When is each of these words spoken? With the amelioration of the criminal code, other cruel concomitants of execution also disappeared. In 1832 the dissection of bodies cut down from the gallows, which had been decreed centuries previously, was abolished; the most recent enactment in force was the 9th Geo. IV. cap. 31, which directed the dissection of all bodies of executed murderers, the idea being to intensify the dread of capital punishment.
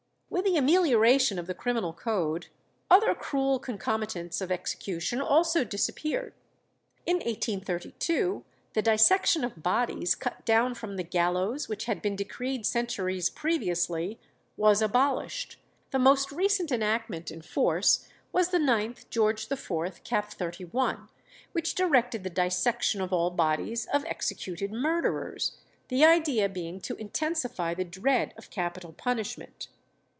With 0.33 0.45
the 0.45 0.55
amelioration 0.55 1.37
of 1.37 1.45
the 1.47 1.53
criminal 1.53 1.91
code, 1.91 2.47
other 2.89 3.13
cruel 3.13 3.59
concomitants 3.59 4.39
of 4.39 4.49
execution 4.49 5.19
also 5.19 5.65
disappeared. 5.65 6.33
In 7.05 7.17
1832 7.17 8.45
the 8.73 8.81
dissection 8.81 9.43
of 9.43 9.61
bodies 9.61 10.15
cut 10.15 10.45
down 10.45 10.73
from 10.73 10.95
the 10.95 11.03
gallows, 11.03 11.67
which 11.67 11.83
had 11.83 12.01
been 12.01 12.15
decreed 12.15 12.65
centuries 12.65 13.29
previously, 13.29 14.19
was 14.55 14.81
abolished; 14.81 15.59
the 15.91 15.99
most 15.99 16.31
recent 16.31 16.71
enactment 16.71 17.29
in 17.29 17.41
force 17.41 18.07
was 18.31 18.49
the 18.49 18.57
9th 18.57 19.09
Geo. 19.09 19.83
IV. 19.83 20.03
cap. 20.05 20.31
31, 20.31 21.09
which 21.51 21.75
directed 21.75 22.23
the 22.23 22.29
dissection 22.29 23.01
of 23.01 23.11
all 23.11 23.31
bodies 23.31 23.85
of 23.87 24.05
executed 24.05 24.71
murderers, 24.71 25.57
the 25.89 26.05
idea 26.05 26.47
being 26.47 26.79
to 26.79 26.95
intensify 26.95 27.73
the 27.73 27.83
dread 27.83 28.33
of 28.37 28.49
capital 28.49 28.93
punishment. 28.93 29.67